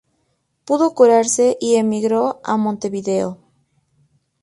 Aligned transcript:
Pudo 0.65 0.89
curarse 0.95 1.59
y 1.61 1.75
emigró 1.75 2.41
a 2.43 2.57
Montevideo. 2.57 3.37